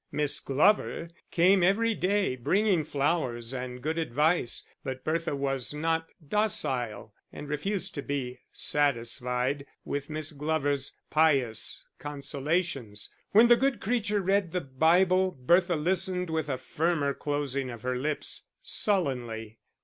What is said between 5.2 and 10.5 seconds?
was not docile, and refused to be satisfied with Miss